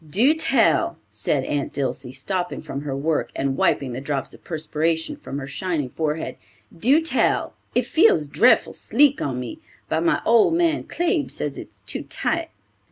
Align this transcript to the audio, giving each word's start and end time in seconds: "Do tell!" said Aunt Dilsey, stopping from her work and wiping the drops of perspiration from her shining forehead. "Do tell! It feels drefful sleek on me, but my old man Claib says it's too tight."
"Do 0.09 0.33
tell!" 0.33 0.97
said 1.11 1.43
Aunt 1.43 1.73
Dilsey, 1.73 2.11
stopping 2.11 2.63
from 2.63 2.81
her 2.81 2.97
work 2.97 3.31
and 3.35 3.55
wiping 3.55 3.93
the 3.93 4.01
drops 4.01 4.33
of 4.33 4.43
perspiration 4.43 5.15
from 5.15 5.37
her 5.37 5.45
shining 5.45 5.89
forehead. 5.89 6.37
"Do 6.75 7.01
tell! 7.03 7.53
It 7.75 7.85
feels 7.85 8.25
drefful 8.25 8.73
sleek 8.73 9.21
on 9.21 9.39
me, 9.39 9.59
but 9.89 10.03
my 10.03 10.19
old 10.25 10.55
man 10.55 10.85
Claib 10.85 11.29
says 11.29 11.55
it's 11.55 11.81
too 11.81 12.01
tight." 12.01 12.49